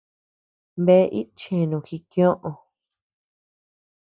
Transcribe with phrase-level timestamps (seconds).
[0.85, 2.51] Bea itcheanu jikioʼö.